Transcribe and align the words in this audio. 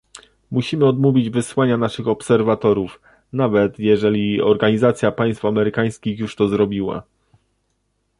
Musimy 0.51 0.85
odmówić 0.87 1.29
wysłania 1.29 1.77
naszych 1.77 2.07
obserwatorów, 2.07 3.01
nawet 3.33 3.79
jeżeli 3.79 4.41
Organizacja 4.41 5.11
Państw 5.11 5.45
Amerykańskich 5.45 6.19
już 6.19 6.35
to 6.35 6.47
zrobiła 6.47 7.03